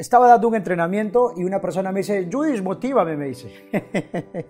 [0.00, 3.68] Estaba dando un entrenamiento y una persona me dice, Judith, motívame, me dice.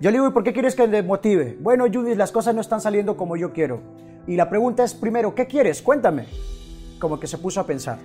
[0.00, 1.56] yo le digo, ¿y por qué quieres que te motive?
[1.58, 3.80] Bueno, Judith, las cosas no están saliendo como yo quiero.
[4.28, 5.82] Y la pregunta es, primero, ¿qué quieres?
[5.82, 6.26] Cuéntame.
[7.00, 7.98] Como que se puso a pensar.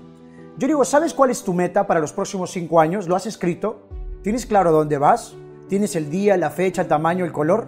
[0.58, 3.08] Yo digo, ¿sabes cuál es tu meta para los próximos cinco años?
[3.08, 3.88] ¿Lo has escrito?
[4.24, 5.36] ¿Tienes claro dónde vas?
[5.70, 7.68] ¿Tienes el día, la fecha, el tamaño, el color?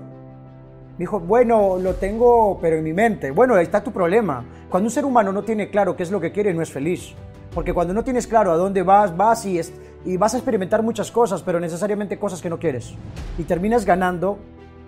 [0.94, 3.30] Me dijo, bueno, lo tengo, pero en mi mente.
[3.30, 4.44] Bueno, ahí está tu problema.
[4.72, 7.14] Cuando un ser humano no tiene claro qué es lo que quiere, no es feliz.
[7.54, 9.60] Porque cuando no tienes claro a dónde vas, vas y,
[10.06, 12.94] y vas a experimentar muchas cosas, pero necesariamente cosas que no quieres.
[13.38, 14.38] Y terminas ganando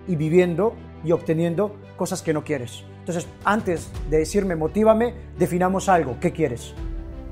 [0.06, 0.74] y viviendo
[1.04, 2.84] y obteniendo cosas que no quieres.
[3.00, 6.16] Entonces, antes de decirme motívame, definamos algo.
[6.20, 6.74] ¿Qué quieres?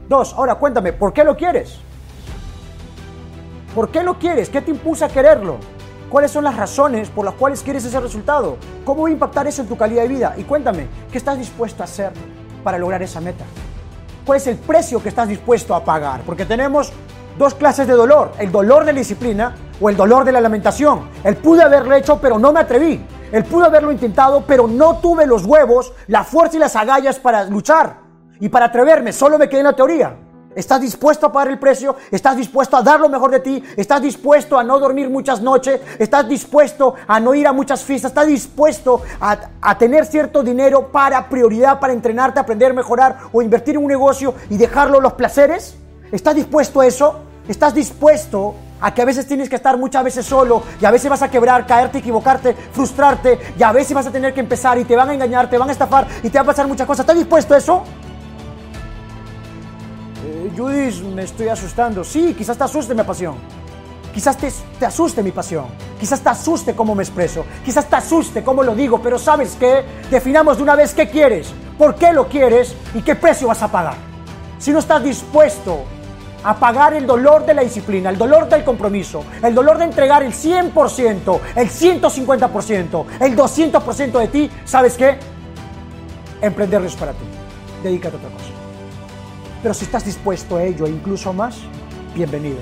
[0.08, 1.78] Dos, ahora cuéntame, ¿por qué lo quieres?
[3.74, 4.48] ¿Por qué lo quieres?
[4.48, 5.58] ¿Qué te impulsa a quererlo?
[6.08, 8.56] ¿Cuáles son las razones por las cuales quieres ese resultado?
[8.84, 10.34] ¿Cómo va a impactar eso en tu calidad de vida?
[10.38, 12.12] Y cuéntame, ¿qué estás dispuesto a hacer
[12.64, 13.44] para lograr esa meta?
[14.34, 16.20] Es el precio que estás dispuesto a pagar.
[16.22, 16.92] Porque tenemos
[17.38, 21.08] dos clases de dolor, el dolor de la disciplina o el dolor de la lamentación.
[21.24, 23.04] El pude haberlo hecho, pero no me atreví.
[23.30, 27.44] El pude haberlo intentado, pero no tuve los huevos, la fuerza y las agallas para
[27.44, 27.98] luchar
[28.40, 29.12] y para atreverme.
[29.12, 30.16] Solo me quedé en la teoría.
[30.58, 31.94] ¿Estás dispuesto a pagar el precio?
[32.10, 33.62] ¿Estás dispuesto a dar lo mejor de ti?
[33.76, 35.80] ¿Estás dispuesto a no dormir muchas noches?
[36.00, 38.10] ¿Estás dispuesto a no ir a muchas fiestas?
[38.10, 43.82] ¿Estás dispuesto a, tener cierto dinero para prioridad, para entrenarte, aprender, mejorar o invertir en
[43.82, 45.76] un negocio y dejarlo los placeres?
[46.10, 47.20] ¿Estás dispuesto a eso?
[47.46, 51.08] ¿Estás dispuesto a que a veces tienes que estar muchas veces solo y a veces
[51.08, 54.84] vas a quebrar, caerte, equivocarte, frustrarte y a veces vas a tener que empezar y
[54.84, 57.04] te van a engañar, te van a estafar y te van a pasar muchas cosas?
[57.04, 57.84] ¿Estás dispuesto a eso?
[60.56, 62.04] Judith, me estoy asustando.
[62.04, 63.36] Sí, quizás te asuste mi pasión.
[64.12, 65.66] Quizás te, te, asuste mi pasión.
[66.00, 67.44] Quizás te asuste cómo me expreso.
[67.64, 69.00] Quizás te asuste cómo lo digo.
[69.00, 69.84] Pero ¿sabes qué?
[70.10, 73.70] Definamos de una vez qué quieres, por qué lo quieres y qué precio vas a
[73.70, 73.94] pagar.
[74.58, 75.84] Si no estás dispuesto
[76.42, 80.22] a pagar el dolor de la disciplina, el dolor del compromiso, el dolor de entregar
[80.22, 85.18] el 100%, el 150%, el 200% de ti, ¿sabes qué?
[86.40, 87.24] Emprender es para ti.
[87.82, 88.57] Dedícate a otra cosa.
[89.62, 91.56] Pero si estás dispuesto a ello e incluso más,
[92.14, 92.58] bienvenido.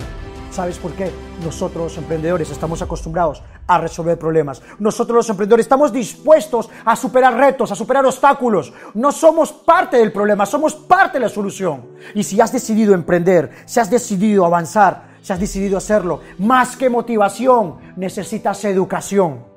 [0.50, 1.10] ¿Sabes por qué?
[1.44, 4.62] Nosotros los emprendedores estamos acostumbrados a resolver problemas.
[4.78, 8.72] Nosotros los emprendedores estamos dispuestos a superar retos, a superar obstáculos.
[8.94, 11.84] No somos parte del problema, somos parte de la solución.
[12.14, 16.88] Y si has decidido emprender, si has decidido avanzar, si has decidido hacerlo, más que
[16.88, 19.55] motivación, necesitas educación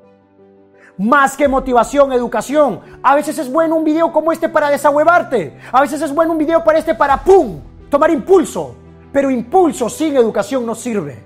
[1.00, 2.80] más que motivación, educación.
[3.02, 5.58] A veces es bueno un video como este para desahuevarte.
[5.72, 7.58] A veces es bueno un video para este para ¡pum!
[7.88, 8.76] Tomar impulso.
[9.10, 11.18] Pero impulso sin educación no sirve.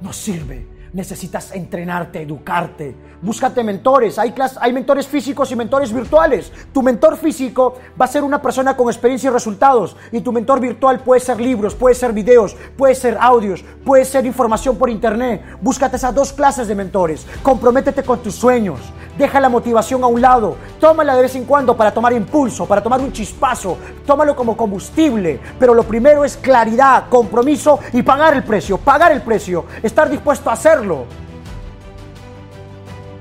[0.00, 0.66] No sirve.
[0.92, 2.94] Necesitas entrenarte, educarte.
[3.20, 4.18] Búscate mentores.
[4.18, 6.52] Hay, hay mentores físicos y mentores virtuales.
[6.72, 9.96] Tu mentor físico va a ser una persona con experiencia y resultados.
[10.12, 14.26] Y tu mentor virtual puede ser libros, puede ser videos, puede ser audios, puede ser
[14.26, 15.42] información por internet.
[15.60, 17.26] Búscate esas dos clases de mentores.
[17.42, 18.80] Comprométete con tus sueños.
[19.16, 20.56] Deja la motivación a un lado.
[20.78, 23.78] Tómala de vez en cuando para tomar impulso, para tomar un chispazo.
[24.04, 25.40] Tómalo como combustible.
[25.58, 28.78] Pero lo primero es claridad, compromiso y pagar el precio.
[28.78, 29.64] Pagar el precio.
[29.82, 31.04] Estar dispuesto a hacerlo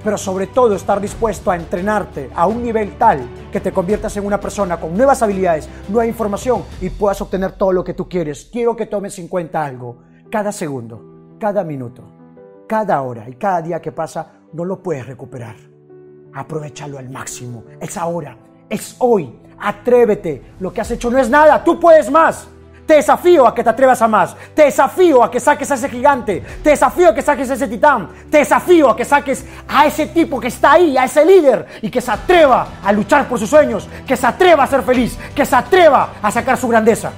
[0.06, 4.26] pero sobre todo estar dispuesto a entrenarte a un nivel tal que te conviertas en
[4.26, 8.48] una persona con nuevas habilidades, nueva información y puedas obtener todo lo que tú quieres.
[8.54, 9.98] Quiero que tomes en cuenta algo.
[10.30, 12.04] Cada segundo, cada minuto,
[12.68, 15.75] cada hora y cada día que pasa no lo puedes recuperar.
[16.36, 17.64] Aprovechalo al máximo.
[17.80, 18.38] Es ahora,
[18.70, 19.40] es hoy.
[19.58, 20.54] Atrévete.
[20.60, 21.64] Lo que has hecho no es nada.
[21.64, 22.48] Tú puedes más.
[22.86, 24.36] Te desafío a que te atrevas a más.
[24.54, 26.44] Te desafío a que saques a ese gigante.
[26.62, 28.10] Te desafío a que saques a ese titán.
[28.30, 31.90] Te desafío a que saques a ese tipo que está ahí, a ese líder, y
[31.90, 35.46] que se atreva a luchar por sus sueños, que se atreva a ser feliz, que
[35.46, 37.12] se atreva a sacar su grandeza.